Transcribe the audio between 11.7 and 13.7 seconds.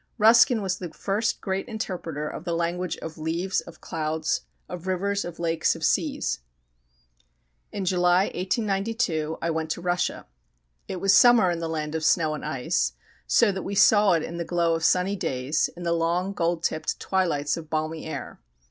of snow and ice, so that